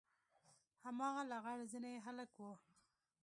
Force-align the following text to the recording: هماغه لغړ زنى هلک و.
هماغه 0.83 1.23
لغړ 1.31 1.57
زنى 1.71 1.93
هلک 2.05 2.31
و. 2.39 2.45